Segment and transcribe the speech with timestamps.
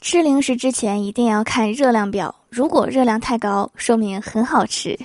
[0.00, 4.98] 吃零食之前一定要看热量表，如果热量太高，说明很好吃。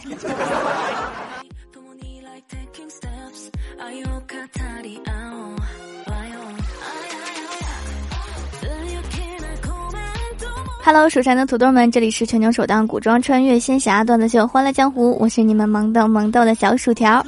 [10.82, 17.25] Hello，蜀山的土豆们，这里是全球首档古装穿越仙侠段子秀《欢乐江湖》，我是你们萌豆萌豆的小薯条。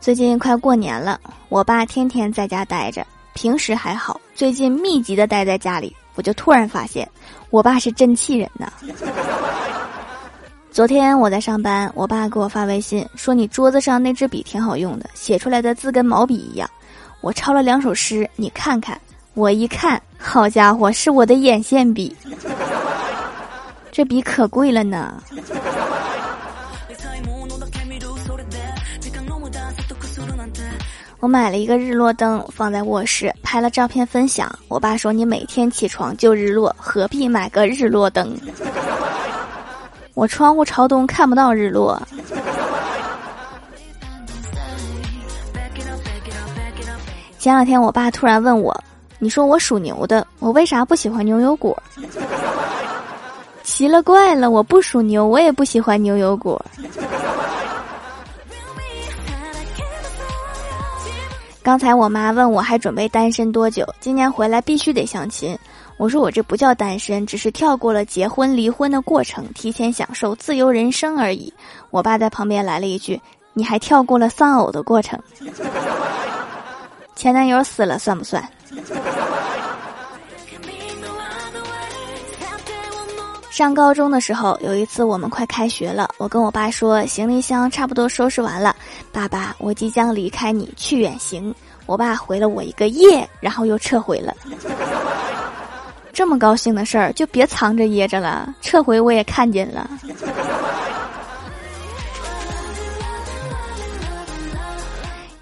[0.00, 7.08] 最近快过年了，我爸天天在家待着，平时还好，最近密集的待在家里，我就突然发现，
[7.50, 8.72] 我爸是真气人呐。
[10.70, 16.68] 昨天我在上班，我爸给我发微信说：“你桌子上那支笔挺好用的，写出来的字跟毛笔一样。”
[17.22, 19.00] 我抄了两首诗，你看看。
[19.34, 22.14] 我一看，好家伙，是我的眼线笔，
[23.90, 25.22] 这笔可贵了呢。
[31.24, 34.46] 我买了一个日落灯，放在卧室，拍了照片分享。
[34.68, 38.36] 我爸说：“你每天起床就日落，何必买个日落灯？”
[40.12, 41.98] 我窗户朝东，看不到日落。
[47.38, 48.78] 前两天，我爸突然问我。
[49.18, 51.74] 你说我属牛的，我为啥不喜欢牛油果？
[53.64, 56.62] 奇了怪了，我不属牛，我也不喜欢牛油果。
[61.64, 65.58] 刚才我妈问我还准备单身多久，今年回来必须得相亲。
[65.96, 71.50] 我说我这不叫单身，只是跳过了结婚离婚的过程，提前享受自由人生而已。
[71.88, 73.18] 我爸在旁边来了一句
[73.54, 75.18] ：“你还跳过了丧偶的过程。”
[77.16, 78.46] 前男友死了算不算？
[83.54, 88.74] 上高中的时候，有一次我们快开学了，我跟我爸说行李箱差不多收拾完了，
[89.12, 91.54] 爸爸，我即将离开你去远行。
[91.86, 94.34] 我爸回了我一个耶，然后又撤回了。
[96.12, 99.88] 这么高兴的事儿就别藏着掖着了，撤回我也看见了。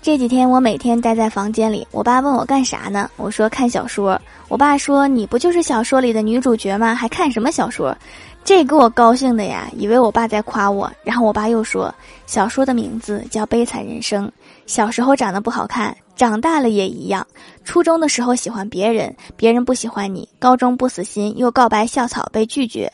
[0.02, 3.08] 这几天我每天待在房间里，我爸问我干啥呢？
[3.16, 4.20] 我说看小说。
[4.48, 6.92] 我爸说你不就是小说里的女主角吗？
[6.92, 7.96] 还看什么小说？
[8.42, 10.90] 这给我高兴的呀，以为我爸在夸我。
[11.04, 11.94] 然后我爸又说，
[12.26, 14.26] 小说的名字叫《悲惨人生》。
[14.72, 15.94] 小时候长得不好看。
[16.16, 17.27] 长大了也一样，
[17.62, 22.91] 初中的时候喜欢别人，别人不喜欢你；高中不死心，又告白校草被拒绝，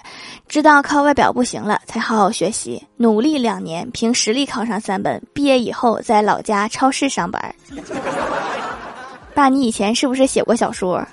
[0.49, 7.55] 知道靠外表不行了，才好好学习，努力两年，凭实力考上三本，毕业以后在老家超市上班。
[9.33, 11.07] 爸，你以前是不是写过小说？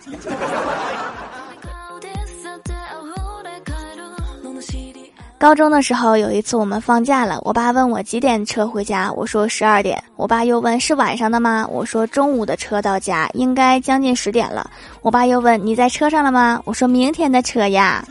[5.45, 10.03] 高中的时候，有一次我们放假了，我爸问我几点车回家，我说十二点。
[10.15, 11.67] 我爸又问是晚上的吗？
[11.69, 14.67] 我说中午的车到家，应该将近十点了。
[15.03, 16.59] 我爸又问你在车上了吗？
[16.65, 18.03] 我说明天的车呀。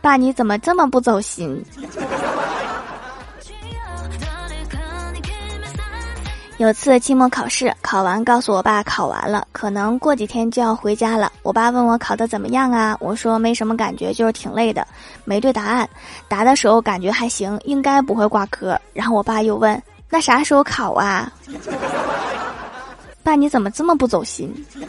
[0.00, 1.60] 爸，你怎么这么不走心？
[6.58, 11.30] 有次期末考试考完，告诉我爸考完了，可能过几天就要回家了。
[11.42, 12.96] 我爸问我考的怎么样啊？
[12.98, 14.86] 我说没什么感觉，就是挺累的，
[15.24, 15.86] 没对答案。
[16.28, 18.80] 答的时候感觉还行，应该不会挂科。
[18.94, 21.30] 然后我爸又问：“那啥时候考啊？”
[23.22, 24.50] 爸，你怎么这么不走心？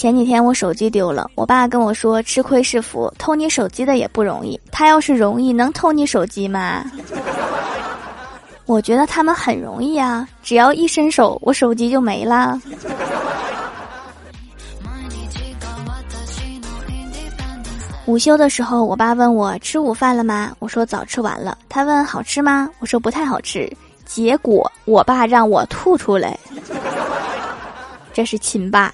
[0.00, 4.58] 前几天我手机丢了，我爸跟我说：“吃亏是福，偷你手机的也不容易。
[4.72, 6.82] 他要是容易，能偷你手机吗？”
[8.64, 12.58] 我觉得他们很容易啊，只要一伸手，我手机就没了。
[18.06, 20.50] 午休的时候，我爸问我吃午饭了吗？
[20.60, 21.58] 我说早吃完了。
[21.68, 22.70] 他问好吃吗？
[22.78, 23.70] 我说不太好吃。
[24.06, 26.40] 结果我爸让我吐出来，
[28.14, 28.90] 这是亲爸。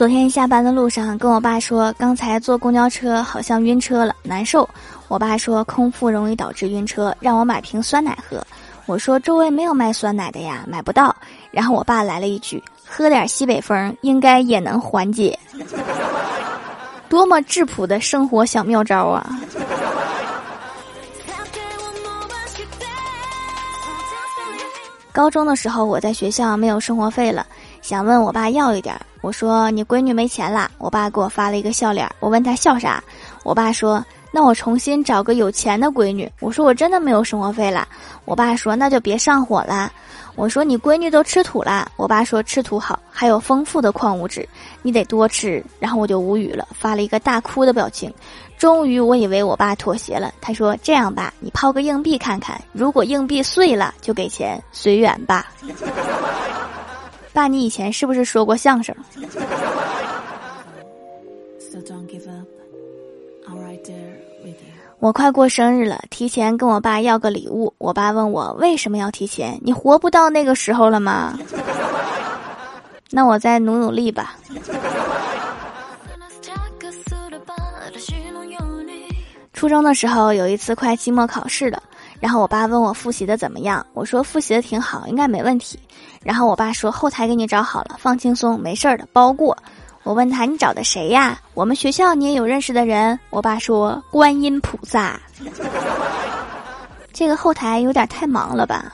[0.00, 4.66] 昨天下班的路上，跟我爸说，刚才坐公交车好像晕车了，难受。
[5.08, 8.42] 我爸说空腹容易导致晕车，让我买瓶酸奶喝。
[8.86, 11.14] 我说周围没有卖酸奶的呀，买不到。
[11.50, 15.38] 然后我爸来了一句：“喝点西北风，应该也能缓解。”
[17.10, 19.38] 多么质朴的生活小妙招啊！
[25.12, 27.46] 高中的时候，我在学校没有生活费了。
[27.82, 32.10] 想问我爸要一点，我说你闺女没钱了，我爸给我发了一个笑脸。
[32.20, 33.02] 我问他笑啥，
[33.42, 36.30] 我爸说那我重新找个有钱的闺女。
[36.40, 37.86] 我说我真的没有生活费了。
[38.24, 39.92] 我爸说那就别上火了。
[40.36, 41.90] 我说你闺女都吃土了。
[41.96, 44.48] 我爸说吃土好，还有丰富的矿物质，
[44.80, 45.62] 你得多吃。
[45.78, 48.12] 然后我就无语了，发了一个大哭的表情。
[48.56, 55.46] 终于我以为我爸妥协了，他说这样吧，你抛个硬币看看，如果硬币碎了就给钱，随缘吧。
[57.40, 58.94] 爸，你以前是不是说过相声？
[64.98, 67.72] 我快过生日了，提前跟我爸要个礼物。
[67.78, 69.58] 我爸问我为什么要提前？
[69.62, 71.38] 你活不到那个时候了吗？
[73.10, 74.36] 那我再努努力吧。
[79.54, 81.82] 初中的时候有一次快期末考试了，
[82.20, 85.78] 然后我爸问我复习的怎么样，我说复习的挺好，应该没问题。
[86.22, 89.56] 然后我爸说后台给你找好了，放轻松，没事儿的，包过。
[90.02, 91.40] 我问他你找的谁呀？
[91.54, 93.18] 我们学校你也有认识的人？
[93.30, 95.18] 我爸说观音菩萨。
[97.12, 98.92] 这个后台有点太忙了吧？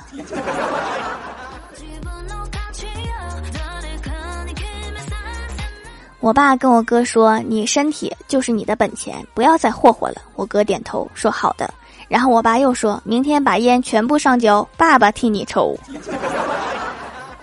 [6.20, 11.72] 我爸跟我哥说：“你身体就是你的本钱，不要再霍霍了。”我哥点头说：“好的。”
[12.08, 15.76] 然后我爸又说：“明天把烟全部上交，爸爸替你抽。”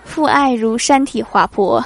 [0.04, 1.84] 父爱如山体滑坡。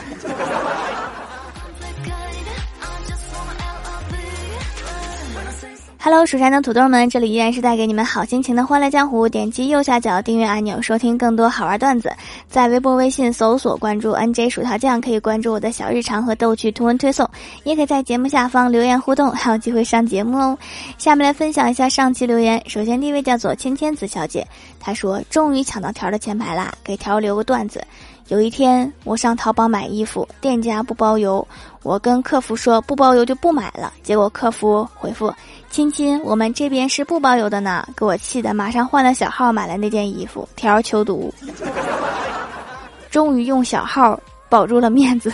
[6.10, 9.28] Hello，蜀山的土豆们，这里依然是带给你们好心情的欢乐江湖。
[9.28, 12.10] 点击右下角订阅按钮，收听更多好玩段子。
[12.48, 17.28] 在微博、微信搜索关注 NJ 薯条酱，可以关注我的小日常和逗趣图文推送，
[17.64, 20.58] 也可以在节目下方留言互动，还有机会上节目哦。
[20.96, 22.58] 下面来分享一下上期留言。
[22.66, 24.46] 首先第一位叫做千千子小姐，
[24.80, 27.84] 她说终于抢到条的前排啦，给条留个段子。
[28.28, 31.46] 有一天我上淘宝买衣服，店家不包邮，
[31.82, 35.32] 我跟客服说不包邮就不买了，结果客服回复。
[35.70, 40.46] 亲亲，我们这边是不包邮的呢，给我气的，马上换了小号买了那件衣服。
[40.56, 41.32] 条求读，
[43.10, 44.18] 终于用小号
[44.50, 45.32] 保住了面子。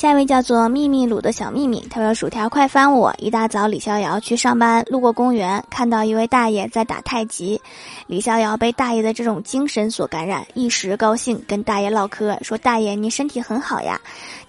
[0.00, 3.14] 下一位叫做秘密鲁的小秘密，他说：“薯条快翻我！
[3.18, 7.60] 一大早李逍遥去上班，路过公园，看到一位大爷在打太极。
[8.06, 14.00] 李逍遥被大爷的这种精神所感染，一时高兴，跟大爷唠嗑，说：‘大爷，你身体很好呀。’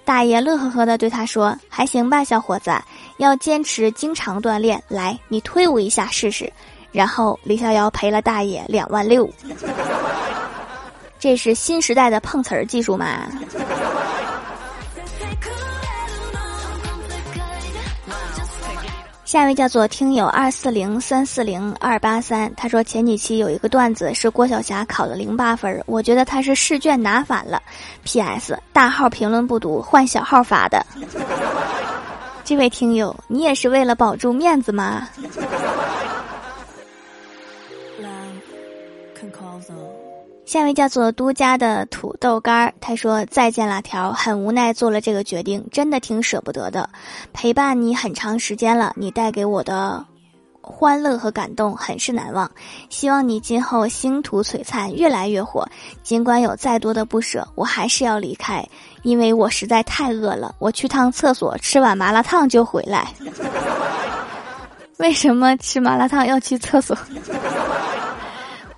[0.06, 2.72] 大爷乐呵呵的对他说：‘还行吧，小伙子，
[3.18, 4.82] 要坚持，经常锻炼。
[4.88, 6.50] 来，你推我一下试试。’
[6.94, 9.30] 然后李逍遥赔了大爷两万六。
[11.20, 13.28] 这是新时代的碰瓷儿技术吗？”
[19.32, 27.64] 下一位叫做听友二四零三四零二八三，他说前几期有一个段子是郭晓霞考了零八分，我觉得他是试卷拿反了。
[28.04, 28.62] P.S.
[28.74, 30.86] 大号评论不读，换小号发的。
[32.44, 35.08] 这位听友，你也是为了保住面子吗？
[40.44, 46.90] 下一位叫做都家的土豆干儿，他说再见辣条，很无奈做了这个决定，真的挺舍不得的。
[47.32, 50.04] 陪伴你很长时间了，你带给我的
[50.60, 52.52] 欢乐和感动很是难忘。
[52.90, 55.66] 希望你今后星途璀璨，越来越火。
[56.04, 58.68] 尽管有再多的不舍，我还是要离开，
[59.04, 60.54] 因为我实在太饿了。
[60.60, 63.08] 我去趟厕所，吃碗麻辣烫就回来。
[64.98, 66.98] 为什么吃麻辣烫要去厕所？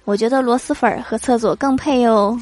[0.06, 2.38] 我觉得螺蛳粉和厕所更配哦。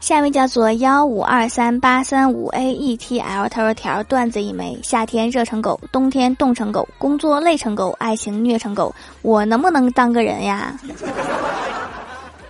[0.00, 10.76] 下一位叫做幺五二三八三五 A E T L，他说条段子一枚：夏天热成狗，冬天冻成狗，工作累成狗，爱情虐成狗，我能不能当个人呀？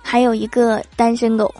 [0.01, 1.53] 还有一个单身狗。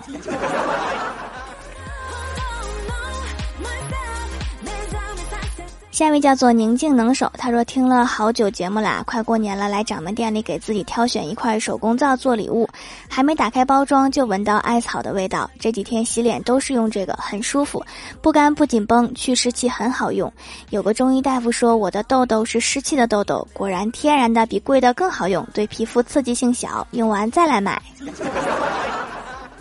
[5.93, 12.67] 下一位叫做宁静能手，他说听了好久节目啦，快过年了，来掌门店里给自己挑选一块手工皂做礼物，
[13.07, 15.47] 还没打开包装就闻到艾草的味道。
[15.59, 17.85] 这几天洗脸都是用这个，很舒服，
[18.23, 20.33] 不干不紧绷，去湿气很好用。
[20.71, 27.79] 有个中医大夫说我的痘痘是湿气的痘痘，果然天然的比贵的更好用，对皮肤刺激性小，用完再来买。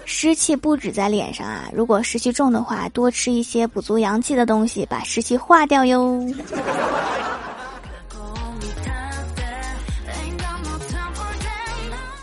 [0.05, 1.69] 湿气不止在脸上啊！
[1.73, 6.27] 如果湿气重的话，多吃一些补足阳气的东西，把湿气化掉哟。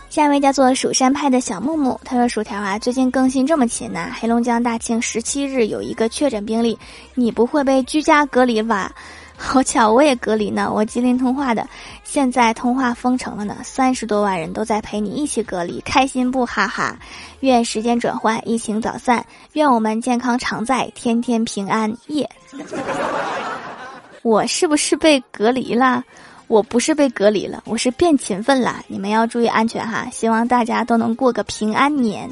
[0.09, 4.11] 下一位叫做蜀山派的小木木，他说：“薯条啊，最近更新这么勤呐！
[4.19, 6.77] 黑龙江大庆十七日有一个确诊病例，
[7.13, 8.91] 你不会被居家隔离吧？”
[9.41, 10.69] 好巧，我也隔离呢。
[10.71, 11.65] 我吉林通话的，
[12.03, 16.45] 现在通话封城了呢，三十多万人都在陪你一起隔离，开心不？
[16.45, 16.95] 哈哈！
[17.39, 21.91] 愿时间转换，疫情早散，愿我们健康常在，天天平安。
[22.07, 22.29] 夜！
[24.21, 26.03] 我是不是被隔离了？
[26.47, 28.83] 我不是被隔离了，我是变勤奋了。
[28.87, 30.07] 你们要注意安全哈！
[30.11, 32.29] 希望大家都能过个平安年。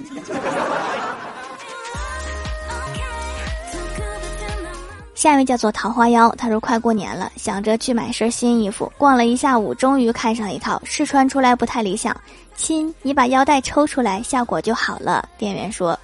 [5.18, 12.16] 下一位叫做桃花妖，他说快过年了，想着去买身新衣服，逛了一下午，终于看上一套，试穿出来不太理想。
[12.56, 15.28] 亲，你把腰带抽出来，效果就好了。
[15.36, 16.00] 店员说：“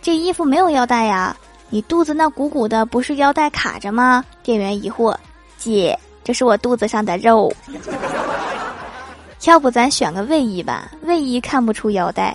[0.00, 1.36] 这衣服没有腰带呀，
[1.68, 5.14] 你肚子那鼓鼓的，不是腰带卡着吗？”店员疑惑
[5.58, 7.52] ：“姐，这是我肚子上的肉。
[9.44, 12.34] 要不咱选个卫衣吧，卫衣看不出腰带。”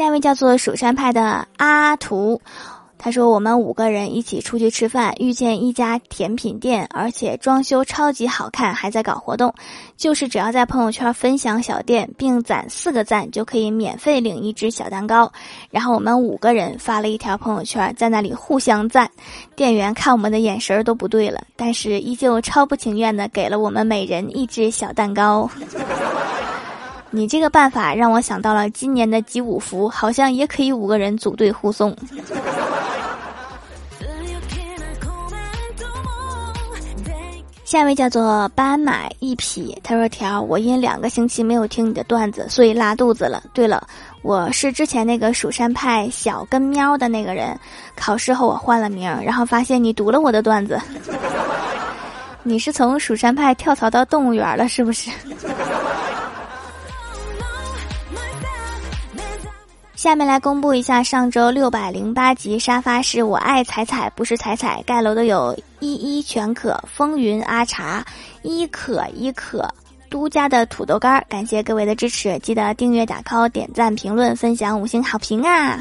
[0.00, 2.40] 下一位叫做蜀山派的阿图，
[2.96, 9.54] 他说：“我们五个人一起出去吃饭，遇见一家甜品店，而且装修超级好看，还在搞活动，
[9.98, 15.30] 就是只要在朋友圈分享小店并攒四个赞，就可以免费领一只小蛋糕。
[15.70, 19.10] 然后我们五个人发了一条朋友圈，在那里互相赞。
[19.54, 25.46] 店员看我们的眼神都不对了，但是依旧超不情愿的给了我们每人一只小蛋糕。”
[27.12, 31.96] 你这个办法让我想到了今年的集五福，好像也可以五个人组队护送。
[37.64, 43.42] 下一位叫做斑马一匹，他说：“条，我因两个星期没有听你的段子，所以拉肚子了。
[43.52, 43.86] 对了，
[44.22, 47.56] 我是之前那个蜀山派小跟喵的那个人，
[47.94, 50.80] 考试后我换了名，然后发现你读了我的段子，
[52.42, 55.10] 你是从蜀山派跳槽到动物园了，是不是？”
[60.00, 68.02] 下面来公布一下上周六百零八集沙发是我爱彩彩，不是彩彩盖楼的有依依全可风云阿茶
[68.40, 69.68] 依可依可
[70.08, 75.78] 都家的土豆干儿，感谢各位的支持，记得订阅、打 call、点赞、评论、分享五星好评啊！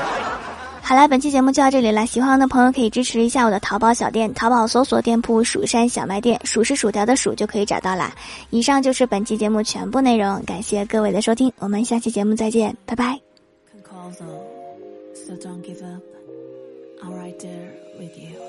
[0.84, 8.12] 好了，本期节目就到这里了，喜欢的朋友可以支持一下我的淘宝小店，淘宝搜索店铺“蜀山小卖店”，数是薯条的数就可以找到啦。
[8.50, 13.18] 以上就是本期节目全部内容，感谢各位的收听，我们下期节目再见，拜拜。
[14.12, 16.02] So don't give up.
[17.02, 18.45] I'm right there with you.